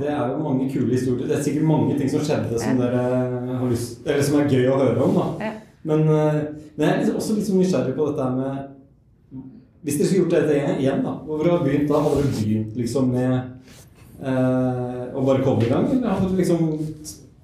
[0.00, 1.26] det er jo mange kule historier.
[1.28, 3.02] Det er sikkert mange ting som skjedde som dere
[3.58, 5.26] har lyst Eller som er gøy å høre om, da.
[5.44, 5.52] Ja.
[5.82, 6.38] Men, eh,
[6.76, 9.40] men jeg er liksom også litt sånn nysgjerrig på dette med
[9.82, 12.02] Hvis dere skulle gjort dette igjen, da, hvor dere har begynt da?
[12.04, 13.32] Hadde dere begynt liksom med
[14.22, 15.88] eh, å bare komme i gang?
[15.90, 16.68] Eller hadde dere liksom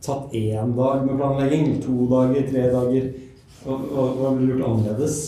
[0.05, 1.73] tatt én dag med planlegging?
[1.82, 2.46] To dager?
[2.52, 3.09] Tre dager?
[3.66, 5.18] Og, og, hva ville du gjort annerledes?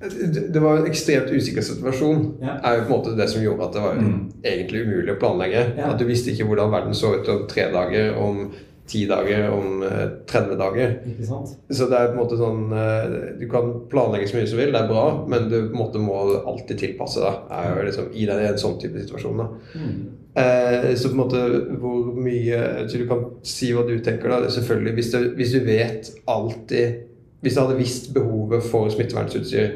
[0.00, 2.22] Det var en ekstremt usikker situasjon.
[2.40, 2.54] Ja.
[2.64, 4.32] er jo på en måte det som gjorde at det var Mm.
[4.42, 5.64] egentlig umulig å planlegge.
[5.76, 5.90] Ja.
[5.92, 8.50] At du visste ikke hvordan verden så ut om tre dager, om
[8.90, 10.94] ti dager, om eh, 30 dager.
[11.06, 11.52] Ikke sant?
[11.70, 14.72] Så det er på en måte sånn eh, Du kan planlegge så mye som vil,
[14.72, 17.44] det er bra, men du på en måte må alltid tilpasse deg.
[17.50, 19.36] Er jo liksom i den, en sånn type situasjon.
[19.36, 19.46] da.
[19.76, 20.00] Mm.
[20.34, 21.44] Eh, så på en måte
[21.78, 24.48] hvor mye du kan si hva du tenker, da.
[24.48, 27.06] Selvfølgelig, hvis du, hvis du vet alltid
[27.42, 29.70] Hvis du hadde visst behovet for smittevernsutstyr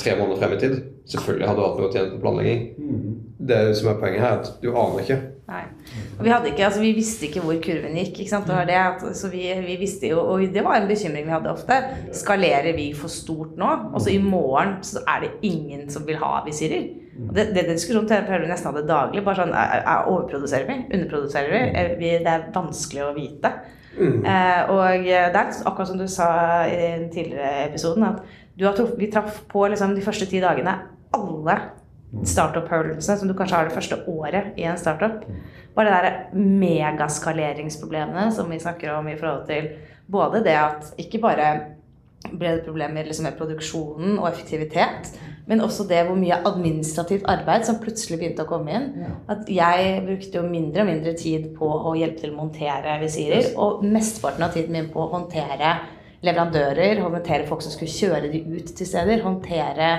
[0.00, 0.76] tre måneder frem i tid,
[1.08, 2.66] selvfølgelig hadde du hatt noe å tjene på planlegging.
[2.76, 3.16] Mm.
[3.48, 5.18] Det som er poenget her, er at du aner ikke.
[5.46, 5.62] Nei.
[6.18, 8.16] Og vi, hadde ikke, altså vi visste ikke hvor kurven gikk.
[8.18, 8.48] ikke sant?
[8.48, 11.34] Det var det at, så vi, vi visste jo, og det var en bekymring vi
[11.36, 11.78] hadde ofte.
[12.16, 13.68] Skalerer vi for stort nå?
[13.92, 16.88] Og så i morgen så er det ingen som vil ha visirer.
[17.16, 19.22] Og Det, det, det diskusjonen prøver vi nesten ha det daglig.
[19.24, 20.80] bare sånn, er, er, Overproduserer vi?
[20.98, 21.62] Underproduserer vi?
[21.78, 22.12] Er vi?
[22.26, 23.54] Det er vanskelig å vite.
[23.96, 26.28] Eh, og det er akkurat som du sa
[26.68, 28.20] i den tidligere episoden, at
[28.58, 30.78] truff, vi traff på liksom, de første ti dagene
[31.16, 31.58] alle
[32.26, 35.24] startup-hølelsene som du kanskje har det første året i en startup.
[35.76, 39.72] Bare det der megaskaleringsproblemene som vi snakker om i forhold til
[40.10, 41.48] både det at ikke bare
[42.32, 45.12] ble det problemer liksom med produksjonen og effektivitet,
[45.46, 48.88] men også det hvor mye administrativt arbeid som plutselig begynte å komme inn.
[49.30, 53.52] At jeg brukte jo mindre og mindre tid på å hjelpe til å montere visirer,
[53.54, 55.76] og mesteparten av tiden min på å håndtere
[56.24, 59.90] leverandører, håndtere folk som skulle kjøre de ut til steder, håndtere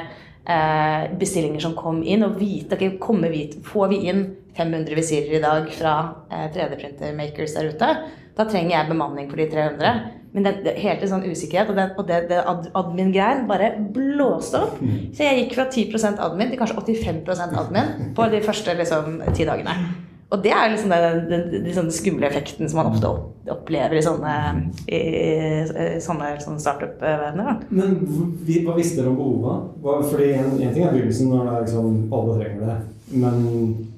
[0.48, 4.24] eh, bestillinger som kom inn, og vite ok, kommer vi, Får vi inn
[4.58, 5.98] 500 visirer i dag fra
[6.32, 7.92] eh, 3D-printer-makers der ute,
[8.38, 9.94] da trenger jeg bemanning for de 300.
[10.36, 13.72] Men det, det helt en sånn usikkerhet, og det, og det, det ad, admin-greien bare
[13.94, 14.82] blåste opp.
[15.16, 19.48] Så jeg gikk fra 10% admin til kanskje 85% admin på de første liksom, ti
[19.48, 19.74] dagene.
[20.28, 23.96] Og det er liksom den, den, den, den skumle effekten som man ofte opp- opplever
[23.96, 24.34] i sånne,
[24.92, 27.62] i, i, sånne, sånne startup-verdener.
[27.72, 27.94] Men
[28.66, 29.70] hva visste dere om behovet?
[30.12, 32.78] Fordi en, en ting er begynnelsen, når det er liksom, alle trenger det.
[33.08, 33.38] Men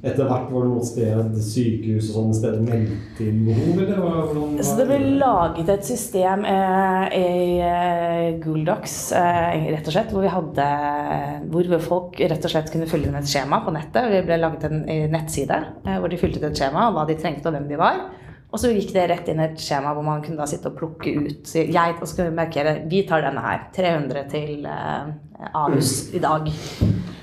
[0.05, 4.59] etter hvert var det noe sted, sykehus og sånne steder meldte inn behov, eller hvordan
[4.67, 10.13] Så det ble laget et system eh, i eh, Google Docs, eh, rett og slett,
[10.13, 10.69] hvor vi hadde
[11.49, 14.11] hvor folk rett og slett kunne fylle inn et skjema på nettet.
[14.13, 17.17] Vi ble laget en eh, nettside eh, hvor de fylte ut et skjema, hva de
[17.17, 18.03] trengte og hvem de var.
[18.49, 20.77] Og så gikk det rett inn i et skjema hvor man kunne da sitte og
[20.77, 23.65] plukke ut si, jeg, så kunne vi markere vi tar denne her.
[23.73, 26.53] 300 til eh, Ahus i dag.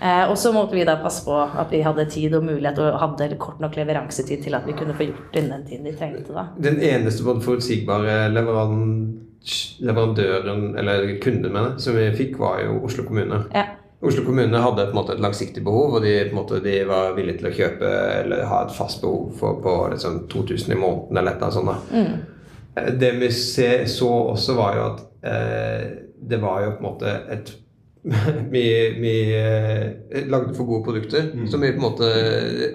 [0.00, 2.98] Eh, og så måtte vi da passe på at vi hadde tid og mulighet og
[3.00, 6.32] hadde kort nok leveransetid til at vi kunne få gjort innen den tiden de trengte.
[6.34, 6.46] da.
[6.60, 8.28] Den eneste både forutsigbare
[9.80, 13.42] leverandøren, eller kunden med det, som vi fikk, var jo Oslo kommune.
[13.54, 13.64] Ja.
[14.04, 16.74] Oslo kommune hadde på en måte et langsiktig behov, og de, på en måte, de
[16.88, 20.80] var villige til å kjøpe eller ha et fast behov for, på liksom 2000 i
[20.80, 21.70] måneden eller et eller annet sånt.
[21.72, 21.76] da.
[22.82, 25.86] Eh, Det vi så også, var jo at eh,
[26.28, 27.54] det var jo på en måte et
[28.55, 28.62] vi,
[29.00, 31.33] vi eh, lagde for gode produkter.
[31.50, 32.11] Som vi på en måte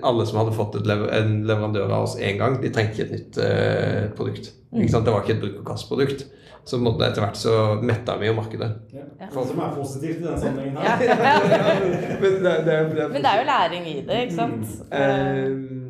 [0.04, 3.08] Alle som hadde fått et lever, en leverandør av oss én gang, de trengte ikke
[3.08, 4.52] et nytt eh, produkt.
[4.76, 5.08] Ikke sant?
[5.08, 6.26] Det var ikke et bruk og kast-produkt.
[6.64, 8.70] Så på en måte etter hvert så metta vi jo markedet.
[8.94, 9.08] Ja.
[9.24, 9.30] Ja.
[9.34, 10.98] Som er positivt i den sammenhengen Ja.
[11.26, 11.88] her.
[12.22, 14.76] Men det, det, det, Men det er jo læring i det, ikke sant?
[14.94, 15.82] Eh,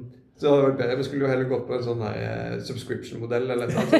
[0.41, 0.97] så det hadde vært bedre.
[0.97, 3.91] Vi skulle jo heller gått på en sånn her eh, subscription-modell eller noe sånt.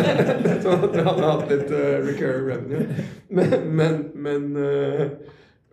[0.66, 3.06] sånn at vi hadde hatt litt uh, recurring revenue.
[3.30, 5.06] Men, men, men, eh,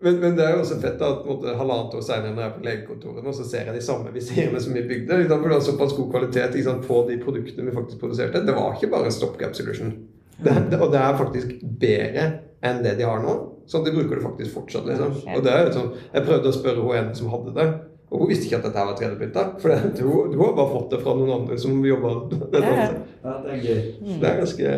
[0.04, 2.56] men, men det er jo også fett at måte, halvannet år senere når jeg er
[2.56, 5.22] på legekontoret, og så ser jeg de samme visirene som vi bygde.
[5.22, 8.44] Liksom, For det var såpass god kvalitet sant, på de produktene vi faktisk produserte.
[8.46, 9.94] Det var ikke bare en stopgap solution.
[10.38, 12.26] Det, det, og det er faktisk bedre
[12.62, 13.34] enn det de har nå.
[13.68, 14.86] Sånn at de bruker det faktisk fortsatt.
[14.88, 15.18] liksom.
[15.34, 17.66] Og det er jo sånn, Jeg prøvde å spørre hun ene som hadde det,
[18.08, 19.42] og hun visste ikke at dette var 3D-printa.
[19.60, 22.14] For du, hun, hun har bare fått det fra noen andre som jobber
[22.54, 23.34] Ja, ja.
[23.44, 23.80] Det er gøy.
[24.22, 24.70] Det er ganske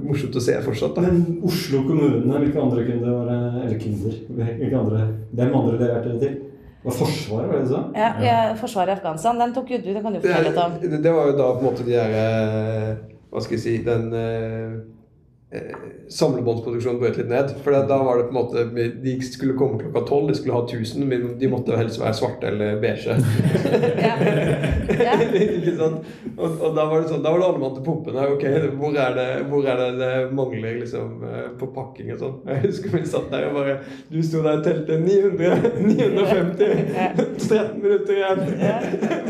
[0.00, 0.94] morsomt å se fortsatt.
[0.96, 1.04] da.
[1.04, 4.14] Men Oslo kommune, hvilke andre kunne det være, Eller kunder?
[4.38, 5.02] Hvilke andre,
[5.36, 6.38] hvem andre leverte det til?
[6.80, 7.80] Det var Forsvaret, var det det du sa?
[8.00, 10.78] Ja, ja, Forsvaret i Afghanistan, den tok jo du, den kan du fortelle litt om.
[10.80, 12.94] det, det var jo da på en måte de der eh,
[13.28, 14.78] Hva skal jeg si Den eh, eh,
[16.14, 17.54] samlebåndsproduksjonen brøt litt ned.
[17.64, 18.64] For da var det på en måte
[19.02, 22.52] De skulle komme klokka tolv, de skulle ha 1000, men de måtte helst være svarte
[22.52, 23.18] eller beige.
[24.00, 24.14] Ja.
[25.00, 25.14] Ja.
[25.80, 26.06] sant?
[26.36, 28.24] Og, og da var det sånn, da var det alle mann til pumpene.
[28.34, 28.44] Ok,
[28.78, 32.36] hvor er det hvor er det, det mangler liksom eh, på pakking og sånn?
[32.50, 33.76] Jeg husker vi satt der og bare
[34.10, 36.84] Du sto der og telte 900, 950,
[37.40, 38.44] 13 minutter igjen.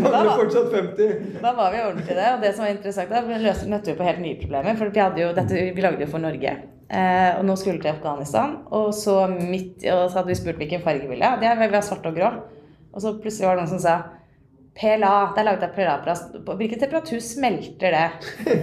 [0.05, 1.15] Mangler fortsatt 50.
[1.41, 2.29] Da var vi ordentlig det.
[2.35, 4.79] Og det som var interessant, da, løste, møtte vi på helt nye problemer.
[4.81, 6.55] For vi, hadde jo, dette, vi lagde jo for Norge.
[6.91, 8.57] Eh, og nå skulle vi til Afghanistan.
[8.75, 11.39] Og så midt og så hadde vi spurt hvilken farge vi ville ha.
[11.41, 12.33] Det er vi har svart og grå.
[12.91, 13.97] Og så plutselig var det noen som sa
[14.79, 15.15] PLA.
[15.35, 16.41] Det er laget av PLA-plast.
[16.47, 18.09] På Hvilken temperatur smelter det?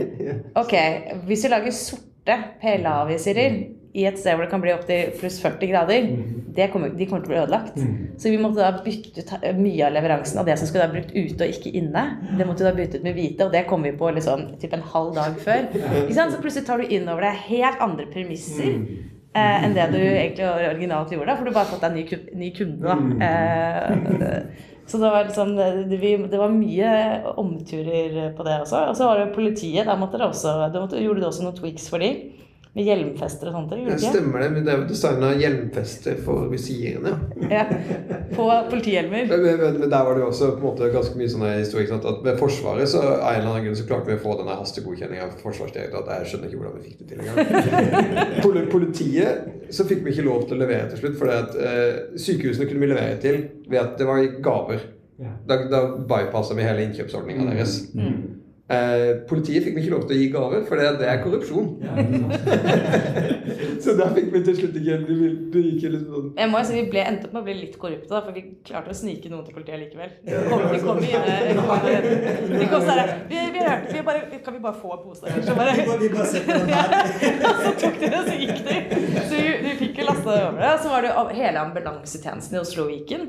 [0.61, 0.73] Ok,
[1.27, 3.57] hvis vi lager sorte PLA-visirer
[3.97, 6.09] i et sted hvor det kan bli opptil pluss 40 grader,
[6.57, 7.81] det kommer, de kommer til å bli ødelagt.
[8.21, 11.13] Så vi måtte da bytte ut mye av leveransen av det som skulle da brukt
[11.15, 12.05] ute og ikke inne.
[12.37, 14.73] Det måtte vi da bytte ut med hvite, og det kom vi på liksom typ
[14.77, 15.69] en halv dag før.
[16.13, 18.79] Så plutselig tar du inn over deg helt andre premisser.
[19.37, 22.49] Eh, enn det du egentlig originalt gjorde, for du har bare fått deg ny, ny
[22.57, 22.81] kunde.
[22.87, 23.27] Da.
[23.27, 25.99] Eh, så det var, liksom, det,
[26.31, 26.91] det var mye
[27.37, 28.87] omturer på det også.
[28.91, 29.85] Og så var det politiet.
[29.89, 32.46] Da måtte det også, da måtte, gjorde du også noen tweaks for dem.
[32.77, 33.71] Med hjelmfester og sånt.
[33.89, 37.15] Ja, stemmer det, men det er jo designa hjelmfester for visirene.
[37.47, 37.63] Ja.
[38.35, 39.25] På politihjelmer.
[39.29, 41.87] Men, men, men- der var det jo også på en måte ganske mye sånn historie.
[41.89, 42.05] sant?
[42.05, 44.57] At Ved Forsvaret så av en eller annen grunn så klarte vi å få denne
[44.59, 46.13] hastegodkjenninga av Forsvarsdirektoratet.
[46.21, 48.41] Jeg skjønner ikke hvordan vi fikk det til engang.
[48.43, 52.69] Poli politiet så fikk vi ikke lov til å levere til slutt, For eh, sykehusene
[52.69, 54.21] kunne vi levere til ved at det var
[54.51, 54.85] gaver.
[55.17, 55.33] Ja.
[55.49, 55.81] Da, da
[56.11, 57.79] bypassa vi hele innkjøpsordninga deres.
[57.97, 58.36] Mm.
[58.67, 61.67] Eh, politiet fikk vi ikke lov til å gi gaver, for det, det er korrupsjon.
[63.83, 66.73] Så der fikk vi til slutt ikke Det, gikk liksom sånn Jeg må jo si
[66.75, 69.29] Vi ble, endte opp med å bli litt korrupte, da, for vi klarte å snike
[69.31, 70.11] noen til politiet likevel.
[70.27, 71.07] De kom, de kom eh,
[72.51, 75.23] De kom sånn her vi, vi hørte, vi bare, Kan vi bare få en pose?
[75.47, 75.71] Så bare,
[77.63, 78.75] så tok de det, så gikk de.
[79.15, 80.73] Så vi, vi fikk jo lasta det over det.
[80.83, 83.23] Så var det jo hele ambulansetjenesten i Oslo Viken.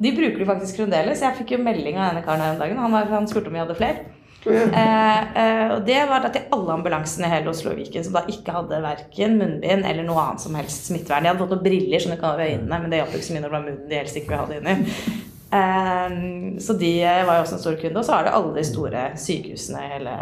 [0.00, 1.22] De bruker de faktisk fremdeles.
[1.22, 2.78] Jeg fikk jo melding av denne karen her om dagen.
[2.82, 3.98] Han, var, han spurte om vi hadde flere.
[4.46, 8.22] Eh, eh, og det var da til alle ambulansene i hele Oslo Viken som da
[8.30, 11.26] ikke hadde verken munnbind eller noe annet som helst smittevern.
[11.26, 13.28] De hadde fått noen briller som de kan ha ved øynene, men det hjalp ikke
[13.28, 15.18] så mye når det var munnen de helst ikke ville ha det inni.
[15.50, 16.16] Eh,
[16.62, 18.00] så de eh, var jo også en stor kunde.
[18.00, 20.16] Og så er det alle de store sykehusene i hele,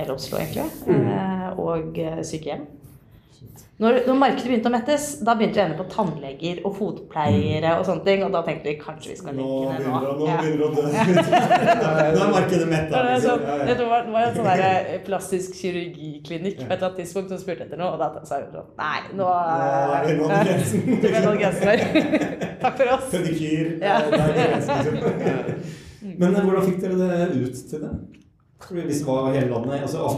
[0.00, 0.66] hele Oslo, egentlig.
[0.88, 2.66] Eh, og eh, sykehjem.
[3.80, 7.70] Når, når markedet begynte å mettes, da begynte vi å ende på tannleger og fotpleiere
[7.78, 8.24] og sånne ting.
[8.26, 10.00] Og da tenkte vi kanskje vi skal legge ned nå.
[10.18, 10.82] nå begynner det å dø.
[12.12, 12.92] Nå er markedet mettet.
[12.92, 13.78] Ja, det, er sånn, Ja, ja.
[13.80, 17.32] det var, det var en sånn der eh, plastisk kirurgiklinikk på et eller annet tidspunkt
[17.32, 20.86] som spurte etter noe, og da sa hun sånn Nei, nå er vi nådd grensen.
[21.64, 21.84] Her.
[22.60, 23.10] Takk for oss.
[23.14, 23.78] Pedikyr.
[23.80, 24.02] Ja.
[24.12, 25.48] det liksom.
[26.20, 27.96] Men eh, hvordan fikk dere det ut til det?
[28.68, 30.10] Hvis det var hele landet altså,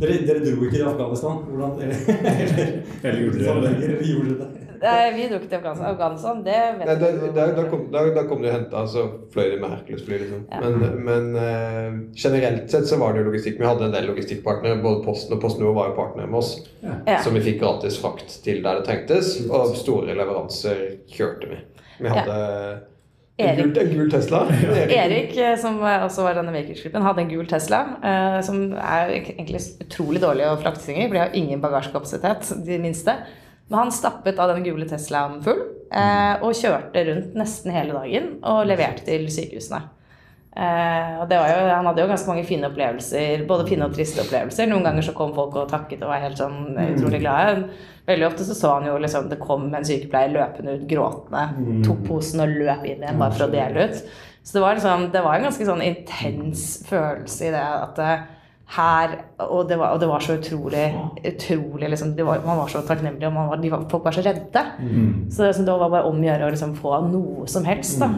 [0.00, 1.42] dere, dere dro ikke til Afghanistan?
[1.48, 2.72] Hvordan, eller, eller,
[3.04, 3.72] Eller gjorde dere det?
[3.84, 4.64] Eller gjorde dere det?
[4.78, 5.86] Nei, Vi dro ikke til Afghanistan.
[5.90, 8.82] Afghanistan, det vet Nei, da, jeg da, da, kom, da, da kom de og henta,
[8.90, 10.18] så fløy de med Hercules-fly.
[10.22, 10.44] Liksom.
[10.52, 10.60] Ja.
[10.62, 13.58] Men, men uh, generelt sett så var det jo logistikk.
[13.60, 14.80] Vi hadde en del logistikkpartnere.
[14.84, 16.52] Både Posten og PostNord var jo partnere med oss.
[16.84, 17.18] Ja.
[17.24, 19.34] Så vi fikk gratis frakt til der det trengtes.
[19.48, 21.60] Og store leveranser kjørte vi.
[21.98, 22.86] Vi hadde en,
[23.38, 23.76] Erik.
[23.78, 24.44] en gul Tesla.
[24.90, 27.84] Erik, eh, som også var denne Makersgruppen, hadde en gul Tesla.
[28.02, 32.50] eh, som er egentlig utrolig dårlig å frakte ting i, for de har ingen bagasjekapasitet,
[32.66, 33.14] de minste.
[33.68, 35.60] Men han stappet av den gule Teslaen full
[35.92, 39.82] eh, og kjørte rundt nesten hele dagen og leverte til sykehusene.
[40.58, 43.94] Eh, og det var jo, han hadde jo ganske mange fine opplevelser, både fine og
[43.94, 44.70] triste opplevelser.
[44.70, 47.68] Noen ganger så kom folk og takket og var helt sånn eh, utrolig glade.
[48.08, 52.00] Veldig ofte så så han jo liksom det kom en sykepleier løpende ut gråtende, tok
[52.08, 54.02] posen og løp inn igjen bare for å dele ut.
[54.48, 58.26] Så det var liksom, det var en ganske sånn intens følelse i det at eh,
[58.68, 60.84] her Og det var, og det var så utrolig
[61.24, 64.24] utrolig liksom, det var, Man var så takknemlig, og man var, var, folk var så
[64.24, 64.64] redde.
[65.32, 68.08] Så det, det var bare om å gjøre å liksom få noe som helst da,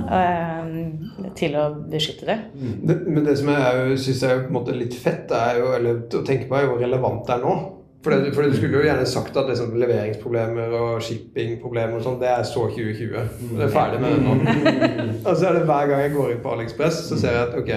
[0.66, 1.34] mm.
[1.38, 2.38] til å beskytte det.
[2.54, 6.48] Det, men det som jeg syns er måte litt fett, er jo, eller å tenke
[6.48, 7.54] på, er jo hvor relevant det er nå.
[8.00, 12.20] For, det, for du skulle jo gjerne sagt at liksom, leveringsproblemer og shippingproblemer og sånn,
[12.22, 13.26] det er så 2020.
[13.58, 14.36] Det er ferdig med det nå.
[15.28, 17.58] Og så er det hver gang jeg går inn på AliExpress, så ser jeg at
[17.60, 17.70] ok,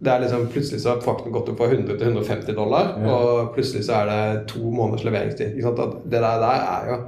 [0.00, 3.54] det er liksom, plutselig så har frakten gått opp fra 100 til 150 dollar, og
[3.54, 5.54] plutselig så er det to måneders leveringstid.
[5.54, 5.82] Ikke sant?
[5.86, 7.00] At det der, der er jo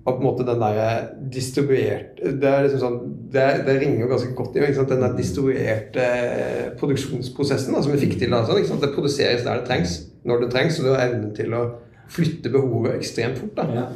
[0.00, 2.94] og på en måte den der distribuert Det er liksom sånn
[3.34, 6.06] Det, det ringer jo ganske godt i den der distribuerte
[6.80, 8.32] produksjonsprosessen da, som vi fikk til.
[8.32, 8.80] da, sånn?
[8.80, 11.60] Det produseres der det trengs, når det trengs, og du har evnen til å
[12.10, 13.54] flytte behovet ekstremt fort.
[13.56, 13.66] da.
[13.74, 13.86] Ja.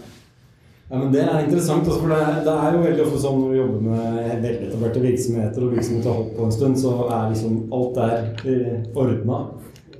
[0.90, 1.88] ja, men Det er interessant.
[1.88, 5.04] Også, for det er, det er jo veldig ofte sånn når vi jobber med veletablerte
[5.04, 9.44] virksomheter og virksomheter har holdt på en stund, så er liksom alt der ordna.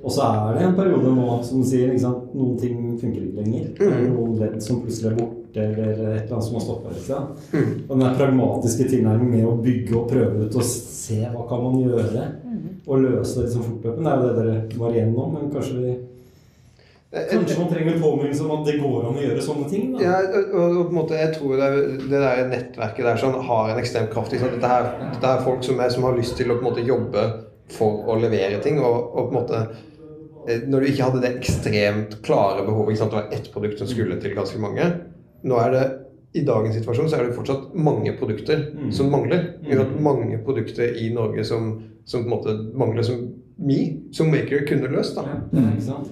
[0.05, 2.33] Og så er det en periode nå, som du sier, ikke sant?
[2.37, 3.71] noen ting funker ikke lenger.
[3.79, 7.21] Det er Noen ledd som plutselig er borte, eller et eller annet som har stoppa.
[7.55, 7.71] Mm.
[7.87, 11.63] Og den der pragmatiske tilnærmingen med å bygge og prøve ut og se hva kan
[11.63, 12.27] man gjøre,
[12.85, 15.33] og løse det liksom fortløpende, det er jo det dere var igjennom.
[15.33, 15.95] Men kanskje, vi,
[17.13, 19.91] kanskje man trenger en påminnelse om at det går an å gjøre sånne ting?
[19.93, 20.03] da?
[20.03, 23.37] Ja, og, og, på en måte, jeg tror det, er- det der nettverket der sånn,
[23.47, 24.31] har en ekstrem kraft.
[24.35, 24.55] Liksom.
[24.57, 26.85] Dette, her, dette er folk som, er, som har lyst til å på en måte
[26.87, 27.25] jobbe
[27.75, 28.79] for å levere ting.
[28.83, 29.61] Og, og på en måte
[30.47, 33.15] eh, Når du ikke hadde det ekstremt klare behovet ikke sant?
[33.15, 34.89] Det var ett produkt som skulle til ganske mange.
[35.45, 35.85] Nå er det
[36.35, 38.91] i dagens situasjon så er det fortsatt mange produkter Mm.
[38.91, 39.45] som mangler.
[39.63, 41.71] Vi har hatt mange produkter i Norge som,
[42.05, 43.23] som på en måte mangler som
[43.57, 43.79] vi
[44.11, 45.15] som maker kunne løst.
[45.15, 45.23] da.
[45.55, 46.11] Ja, ikke sant?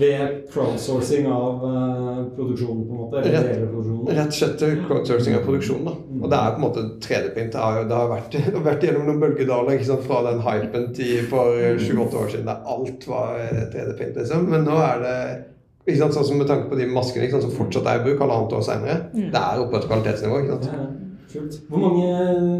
[0.00, 3.18] Ved crowdsourcing av uh, produksjonen, på en måte?
[3.20, 4.16] Eller Rett-?
[4.16, 5.84] Rett og slett crowdsourcing av produksjonen.
[5.84, 5.92] da.
[6.22, 7.52] Og det er på en måte 3D-print.
[7.52, 10.06] Det har det har vært, det har vært gjennom noen bølgedaler ikke sant?
[10.08, 11.52] fra den hypen til for
[11.84, 14.16] 7-8 år siden der alt var eh, 3D-print.
[14.22, 14.48] liksom.
[14.50, 15.18] Men nå er det
[15.90, 16.16] ikke sant?
[16.16, 17.46] sånn som med tanke på de maskene ikke sant?
[17.48, 18.96] som fortsatt er i bruk halvannet år senere.
[19.14, 20.40] Det er oppe et kvalitetsnivå.
[20.40, 20.68] ikke sant?
[20.72, 20.88] Ja,
[21.34, 21.60] kult.
[21.70, 22.10] Hvor mange,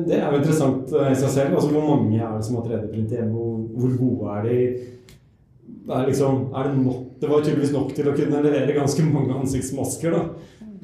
[0.07, 1.57] det er jo interessant eh, i seg selv.
[1.59, 3.33] Altså, hvor mange er det som har 3D-print hjemme?
[3.35, 4.59] Hvor, hvor gode er de?
[5.91, 7.05] Er, liksom, er det nok?
[7.21, 10.21] Det var tydeligvis nok til å kunne levere ganske mange ansiktsmasker da,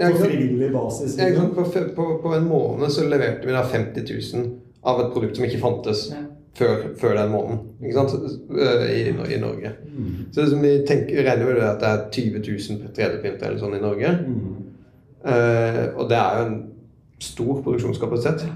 [0.00, 1.18] på frivillig basis.
[1.18, 1.52] Ja, Liksom.
[1.54, 1.66] På,
[1.98, 4.48] på, på en måned så leverte vi da 50 000
[4.86, 6.22] av et produkt som ikke fantes Ja.
[6.56, 8.38] Før, før den måneden ikke sant?
[8.50, 9.00] Eh, I,
[9.36, 9.72] I Norge.
[9.92, 10.14] Mm.
[10.32, 14.12] Så vi tenker, regner med at det er 20 000 3D-printere eller sånn i Norge.
[14.22, 14.54] Mm.
[15.26, 16.58] Eh, og det er jo en
[17.20, 18.46] stor produksjonskapasitet.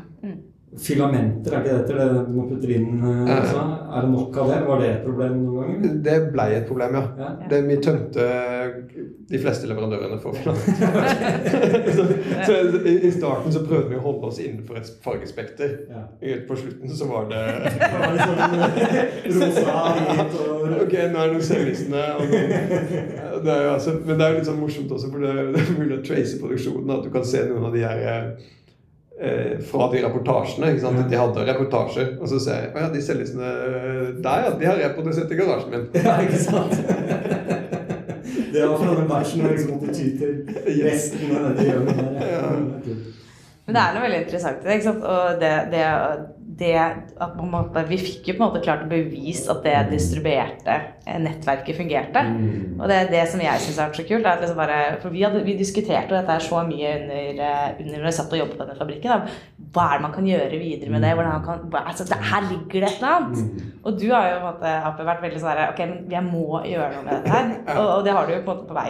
[0.78, 3.00] Filamenter, er ikke dette det du må putte inn?
[3.02, 3.62] eh, også?
[3.90, 4.58] Er det nok av det?
[4.68, 5.96] Var det et problem noen ganger?
[6.06, 7.02] Det ble et problem, ja.
[7.18, 7.30] Ja.
[7.50, 8.26] Det, vi tømte
[9.32, 11.90] de fleste leverandørene for filamenter.
[11.96, 12.06] så,
[12.46, 15.74] så i, starten så prøvde vi å holde oss innenfor et fargespekter.
[15.90, 16.04] Ja.
[16.46, 18.86] På slutten så var det Det
[19.26, 19.74] liksom eh, rosa,
[20.06, 22.30] hvit og Ok, nå er det noen
[23.40, 25.62] det er jo altså, Men det er jo litt sånn morsomt også, for det det
[25.64, 26.94] er mulig å trace produksjonen.
[26.94, 28.48] At du kan se noen av de her eh,
[29.70, 30.70] fra de reportasjene.
[30.72, 31.02] ikke sant?
[31.10, 33.50] De hadde reportasjer, og så ser jeg ja, de selvlysende
[34.24, 34.54] der, ja.
[34.60, 35.88] De har reprodusert i garasjen min.
[36.00, 36.78] Ja, ikke sant?
[38.52, 42.26] Det var fra den bæsjen jeg liksom måtte ty til resten av det hjørnet der.
[42.30, 42.48] Ja.
[43.66, 44.76] Men det er noe veldig interessant i det.
[44.78, 45.04] ikke sant?
[45.06, 45.84] Og det, det,
[46.58, 49.92] det at på en Vi fikk jo på en måte klart å bevise at det
[49.92, 50.76] distribuerte
[51.06, 52.22] eh, nettverket fungerte.
[52.26, 52.80] Mm.
[52.80, 54.26] Og det er det som jeg syns har vært så kult.
[54.26, 57.98] at liksom bare, for vi, hadde, vi diskuterte dette her så mye under, eh, under
[57.98, 59.10] når vi satt og jobbet på denne fabrikken.
[59.10, 59.66] Da.
[59.74, 61.14] Hva er det man kan gjøre videre med det?
[61.20, 63.44] Man kan, altså, det her ligger det et eller annet.
[63.44, 63.74] Mm.
[63.84, 66.62] Og du har jo på en måte, vært veldig sånn her Ok, men jeg må
[66.66, 67.52] gjøre noe med dette her.
[67.76, 68.88] Og, og det har du jo på en måte på vei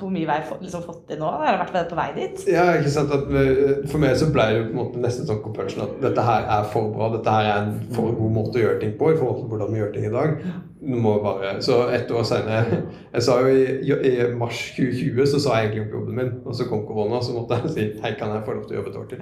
[0.00, 1.28] på mye vi har liksom fått til nå.
[1.42, 2.42] har vært på vei dit.
[2.50, 3.12] Ja, ikke sant?
[3.12, 6.26] Eh, for meg så ble det jo på en måte nesten sånn compulsion at dette
[6.26, 7.10] her er for bra.
[7.14, 9.72] Dette her er en for god måte å gjøre ting på i forhold til hvordan
[9.74, 10.36] vi gjør ting i dag.
[10.80, 12.78] Du må bare, så ett år senere
[13.14, 13.64] Jeg sa jo i,
[14.08, 17.34] i mars 2020 så sa jeg egentlig opp jobben min, og så kom korona, så
[17.36, 19.20] måtte jeg si hei, kan jeg få lov til å jobbe et år til?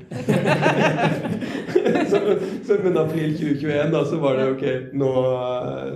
[2.13, 2.21] så,
[2.69, 4.65] så, men april 2021 da, så var det ok,
[5.01, 5.11] nå,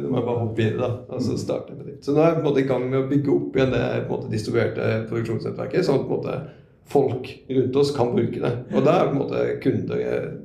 [0.00, 0.90] nå må jeg bare hoppe i det, da.
[1.12, 1.98] Og så starte med det.
[2.02, 3.84] Så nå er jeg på en måte i gang med å bygge opp igjen det
[3.92, 6.40] på en måte distribuerte produksjonsnettverket, sånn at på en måte
[6.86, 8.50] folk rundt oss kan bruke det.
[8.74, 10.02] Og da er på en måte kunder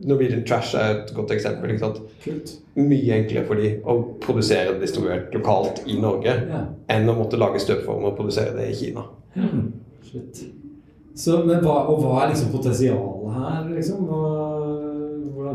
[0.07, 1.69] Norwegian Trash er et godt eksempel.
[1.73, 2.01] ikke sant?
[2.23, 2.53] Kult.
[2.77, 6.61] Mye enklere for de å produsere det distribuert lokalt i Norge Ja.
[6.89, 9.03] enn å måtte lage støpeformer og produsere det i Kina.
[10.03, 10.45] Shit.
[11.17, 14.05] Så, men hva, og hva er liksom potensialet her, liksom?
[14.05, 14.27] Hva,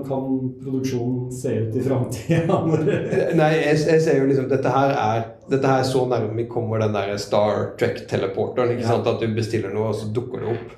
[0.08, 0.26] kan
[0.62, 2.58] produksjonen se ut i framtida?
[3.40, 6.44] Nei, jeg, jeg ser jo liksom Dette her er dette her er så nærme vi
[6.48, 8.70] kommer den der Star Trek-teleporteren.
[8.76, 8.92] ikke Ja.
[8.94, 9.06] sant?
[9.10, 10.70] At du bestiller noe, og så dukker det opp.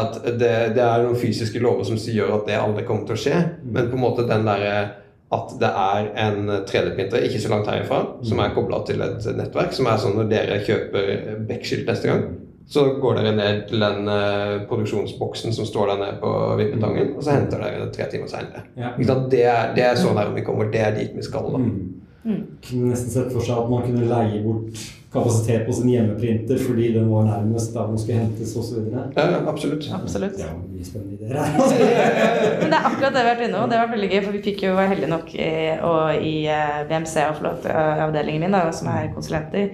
[0.00, 3.22] At det, det er noen fysiske lover som gjør at det aldri kommer til å
[3.26, 3.36] skje.
[3.62, 4.74] Men på en måte den derre
[5.30, 9.76] at det er en 3D-printer ikke så langt herifra, som er kobla til et nettverk.
[9.76, 11.12] Som er sånn når dere kjøper
[11.46, 12.24] Beck-skilt neste gang,
[12.70, 17.24] så går dere ned til den uh, produksjonsboksen som står der nede på vippetangen, og
[17.26, 18.62] så henter dere det tre timer seinere.
[18.78, 18.92] Ja.
[19.32, 20.70] Det, er- det er så nærme vi kommer.
[20.70, 21.50] Det er dit vi skal.
[21.50, 21.58] da.
[21.58, 22.40] Mm.
[22.68, 26.90] Kunne nesten sett for seg at man kunne leie bort kapasitet på sin hjemmeprinter fordi
[26.94, 28.84] den var nærmest der den skulle hentes osv.
[29.16, 29.88] Ja, absolutt.
[29.96, 30.36] Absolutt.
[30.38, 31.56] Det er mye spennende ideer her.
[32.60, 33.70] Men det er akkurat det vi har vært innom.
[33.72, 35.48] Det var veldig gøy, for vi fikk jo være heldige nok i,
[35.90, 39.72] og i eh, BMC og flott eh, avdelingen min, da, som er konsulenter,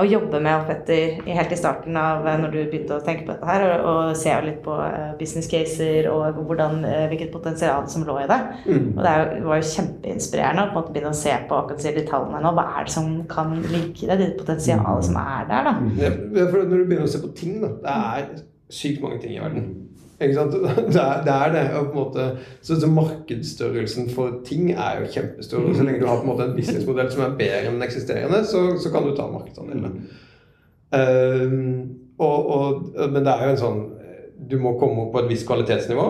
[0.00, 3.26] å jobbe med Alf Petter helt i starten av eh, når du begynte å tenke
[3.26, 7.32] på dette her, og, og se litt på eh, business caser og hvordan, eh, hvilket
[7.34, 8.38] potensial som lå i det.
[8.64, 8.86] Mm.
[8.94, 11.98] Og det jo, var jo kjempeinspirerende å på en måte begynne å se på akkurat
[11.98, 12.54] de tallene nå.
[12.56, 15.76] Hva er det som kan ligge i det, det potensialet som er der, da?
[16.00, 18.28] Ja, for når du begynner å se på ting, da Det er
[18.72, 19.68] sykt mange ting i verden.
[20.22, 20.56] Ikke sant?
[20.94, 21.36] Det er det.
[21.36, 22.28] Er det måte,
[22.60, 25.64] så, så Markedsstørrelsen for ting er jo kjempestor.
[25.68, 27.86] og Så lenge du har på en måte en businessmodell som er bedre enn den
[27.86, 29.94] eksisterende, så, så kan du ta markedsandelene.
[30.92, 33.78] Um, og, og, men det er jo en sånn
[34.50, 36.04] Du må komme opp på et visst kvalitetsnivå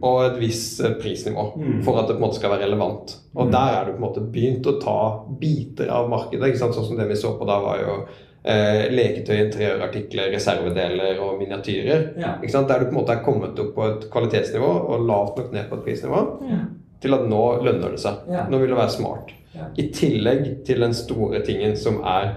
[0.00, 1.42] og et visst eh, prisnivå
[1.84, 3.12] for at det på en måte skal være relevant.
[3.36, 5.00] Og der er du på en måte begynt å ta
[5.40, 6.48] biter av markedet.
[6.48, 6.76] ikke sant?
[6.76, 7.96] Sånn som det vi så på da, var jo
[8.44, 12.06] eh, leketøy, interiørartikler, reservedeler og miniatyrer.
[12.20, 12.34] Ja.
[12.40, 12.68] Ikke sant?
[12.68, 15.68] Der du på en måte er kommet opp på et kvalitetsnivå og lavt nok ned
[15.70, 16.60] på et prisnivå Ja.
[17.00, 18.24] til at nå lønner det seg.
[18.28, 18.46] Ja.
[18.50, 19.34] Nå vil det være smart.
[19.54, 19.66] Ja.
[19.76, 22.34] I tillegg til den store tingen som er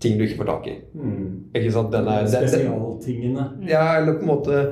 [0.00, 0.74] ting du ikke får tak i.
[0.94, 1.50] Mm.
[1.54, 1.92] Ikke sant?
[1.92, 3.46] Den er, den, den, Spesialtingene.
[3.68, 4.64] ja, eller på en måte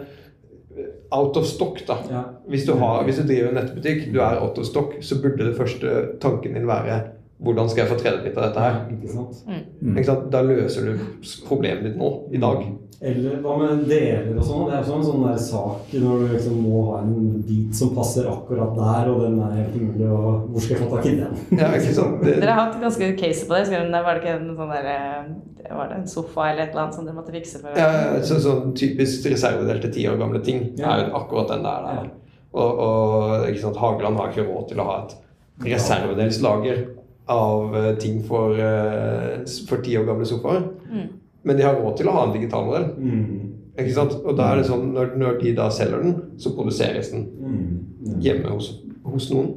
[1.13, 1.97] out of stock, da.
[2.11, 2.23] Ja.
[2.49, 5.45] Hvis du, har, hvis du driver en nettbutikk, du er out of stock, så burde
[5.51, 7.01] det første tanken din være
[7.43, 8.79] hvordan skal jeg få tredje litt av dette her?
[8.95, 9.43] Ikke sant?
[9.49, 9.97] Mm.
[9.97, 10.31] Ikke sant?
[10.33, 11.05] Da løser du
[11.49, 12.63] problemet ditt nå, i dag.
[13.03, 14.61] Eller hva med deler og sånn?
[14.69, 17.91] Det er også en sånn der sak når du liksom må ha en bit som
[17.97, 21.15] passer akkurat der, og den er helt umulig og Hvor skal jeg få tak i
[21.19, 21.41] den?
[21.59, 22.21] Ja, ikke sant?
[22.23, 23.81] Det, Dere har hatt ganske case på det.
[23.91, 27.01] Var det ikke en sånn der, eh, var det en sofa eller et eller annet
[27.01, 27.59] som dere måtte fikse?
[27.65, 27.75] For?
[27.75, 30.95] ja, så, sånn typisk reservedel til ti år gamle ting Ja.
[30.95, 31.91] er jo akkurat den der.
[31.91, 32.07] Ja.
[32.53, 33.83] Og, og ikke sant?
[33.83, 35.19] Hageland har ikke råd til å ha et
[35.67, 36.85] reservedelslager
[37.29, 40.65] av eh, ting for, eh, for ti år gamle sofaer.
[40.91, 41.09] Mm.
[41.45, 42.91] Men de har råd til å ha en digital modell.
[42.99, 43.49] Mm.
[43.79, 44.13] Ikke sant?
[44.25, 48.21] Og da er det sånn, når, når de da selger den, så produseres den Mm.
[48.21, 49.55] hjemme hos, hos noen.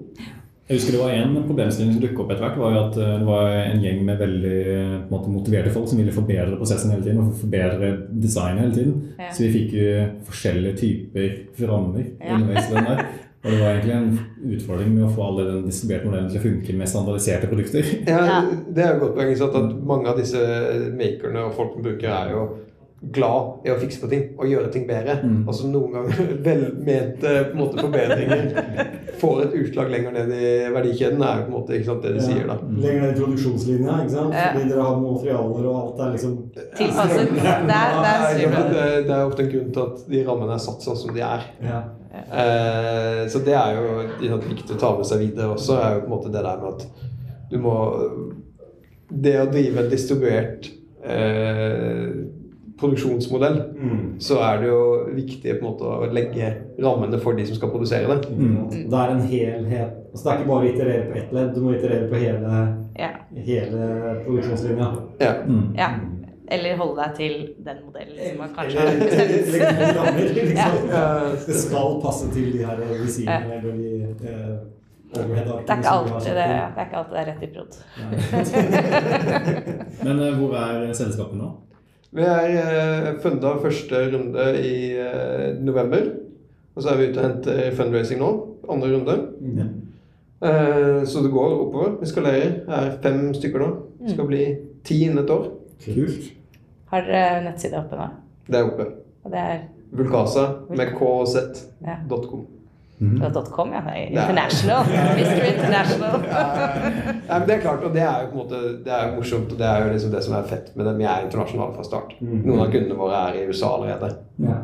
[0.65, 2.57] Jeg husker det var en problemstilling som dukket opp etter hvert.
[2.57, 5.87] var jo at eh, Det var en gjeng med veldig på en måte, motiverte folk
[5.89, 7.19] som ville forbedre prosessen hele tiden.
[7.21, 8.95] og forbedre designet hele tiden.
[9.19, 9.29] Ja.
[9.31, 12.05] Så vi fikk jo forskjellige typer rammer.
[12.21, 12.33] Ja.
[12.33, 12.71] underveis.
[13.45, 16.45] Og det var egentlig en utfordring med å få alle den distribuerte modellen til å
[16.47, 17.91] funke med standardiserte produkter.
[18.09, 18.39] Ja.
[18.73, 19.33] Det er jo et godt poeng.
[19.37, 19.57] Sant?
[19.59, 20.41] At mange av disse
[20.97, 22.47] makerne og folk som bruker, er jo
[23.13, 25.17] glad i å fikse på ting og gjøre ting bedre.
[25.23, 25.41] Mm.
[25.47, 28.45] Altså Noen ganger velmente på måte, forbedringer
[29.21, 32.13] får et utslag lenger ned i verdikjeden, er jo på en måte ikke sant, det
[32.15, 32.27] de Ja.
[32.29, 32.57] sier da.
[32.85, 34.35] Lenger ned i produksjonslinja, ikke sant?
[34.35, 34.47] Ja.
[34.55, 36.33] Fordi dere har materialer og alt er liksom
[36.75, 37.35] Tilpasset.
[37.35, 40.57] Det er, det er Nei, det, det er ofte en grunn til at de rammene
[40.57, 41.45] er satt sånn som de er.
[41.65, 41.83] Ja.
[42.15, 43.99] Eh, så det er jo
[44.31, 46.61] sant, viktig å ta med seg videre også, er jo på en måte det der
[46.63, 46.87] med at
[47.51, 47.73] du må
[49.05, 50.65] Det å drive et distribuert
[51.05, 52.07] eh,
[52.79, 54.15] produksjonsmodell, Mm.
[54.19, 56.53] så er det jo viktig på en måte å legge
[56.83, 58.29] rammene for de som skal produsere det.
[58.35, 58.69] Mm.
[58.91, 59.89] Det er en helhet.
[60.11, 62.51] Altså, det er ikke bare å iterere på ett ledd, du må iterere på hele,
[62.99, 63.09] Ja.
[63.35, 63.81] hele
[64.25, 64.87] produksjonslinja.
[65.21, 65.33] Ja.
[65.47, 65.73] Mm.
[65.77, 65.89] ja.
[66.51, 69.47] Eller holde deg til den modellen som man kanskje har bestemt.
[70.35, 70.59] liksom.
[70.91, 71.09] Ja.
[71.47, 74.07] Det skal passe til de her visirene eller de eh,
[75.15, 75.35] Det er ikke som vi
[75.87, 76.41] har alltid det, det,
[76.77, 77.71] er ikke alltid det er rett i prod.
[80.05, 81.49] Men eh, hvor er selskapet nå?
[82.15, 86.05] Vi er eh, funda første runde i eh, november.
[86.75, 88.29] Og så er vi ute og henter fundraising nå.
[88.71, 89.17] Andre runde.
[89.41, 89.59] Mm.
[90.45, 91.97] Eh, så det går oppover.
[91.99, 92.49] Vi skalerer.
[92.65, 93.69] Det er fem stykker nå.
[93.99, 94.43] Det skal bli
[94.83, 95.49] ti innen et år.
[95.83, 96.31] Kult.
[96.91, 98.09] Har dere nettside oppe nå?
[98.47, 98.89] Det er oppe.
[99.25, 99.63] Og det er
[99.95, 101.87] Vulkasa med kz.com.
[101.87, 101.99] Ja.
[102.97, 103.21] Mhm.
[103.23, 103.81] er .com, ja.
[103.91, 104.85] Er international.
[105.17, 105.43] Mr.
[105.53, 106.21] International.
[107.27, 109.15] ja, men det er klart, og det er jo på en måte Det er jo
[109.17, 110.93] morsomt, og det er jo liksom det som er fett med det.
[110.97, 112.15] Vi er internasjonale fra start.
[112.21, 112.37] Mm.
[112.45, 114.13] Noen av kundene våre er i USA allerede.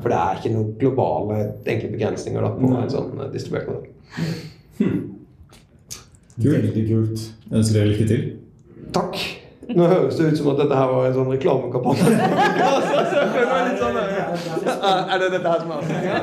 [0.02, 3.92] For det er ikke noen globale egentlig begrensninger da, på en sånn eh, distribuert modell.
[6.42, 7.20] Veldig kult.
[7.52, 8.22] Jeg ønsker dere lykke til.
[8.96, 9.16] Takk!
[9.72, 12.04] Nå høres det ut som at dette her var en sånn reklamekampanje.
[12.72, 13.20] Altså, så
[13.80, 16.16] sånn, eh, Er det dette her som er avslutninga?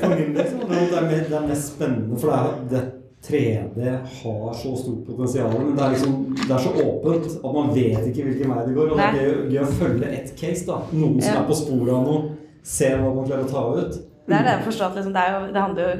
[0.00, 0.56] For min del så
[1.00, 2.82] er det, er mest spennende, for det er det
[3.20, 3.88] 3D
[4.22, 5.52] har så stort potensial.
[5.58, 8.76] Men det er, liksom, det er så åpent at man vet ikke hvilken vei det
[8.78, 8.92] går.
[8.94, 10.64] Og det er gøy, gøy å følge ett case.
[10.68, 10.78] da.
[10.92, 11.42] Noen som Ja.
[11.42, 12.22] er på sporet av noe,
[12.62, 14.00] ser hva man klarer å ta ut.
[14.30, 15.90] Det er det jeg forstår at liksom, det, er jo, det handler jo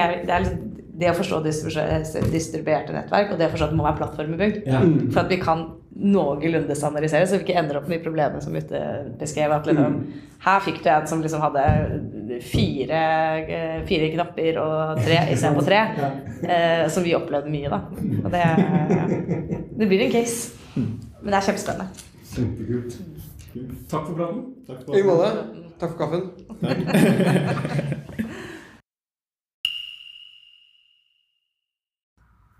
[0.00, 0.69] er, det er liksom
[1.00, 4.58] det å forstå distribuerte nettverk, og det å forstå at det må være plattformbygd.
[4.68, 4.80] Ja.
[5.10, 5.64] For at vi kan
[6.00, 8.80] noenlunde standardisere, så vi ikke ender opp med de problemene som Ute
[9.20, 9.52] beskrev.
[9.56, 9.96] At liksom,
[10.44, 11.64] her fikk du en som liksom hadde
[12.46, 13.00] fire,
[13.42, 15.80] eh, fire knapper og tre istedenfor tre.
[16.44, 17.80] Eh, som vi opplevde mye, da.
[18.24, 18.44] Og det,
[19.80, 20.52] det blir en case.
[20.76, 21.88] Men det er kjempespennende.
[22.34, 23.00] Kjempekult.
[23.90, 24.44] Takk for praten.
[24.68, 25.32] Takk I måte.
[25.80, 27.96] Takk for kaffen.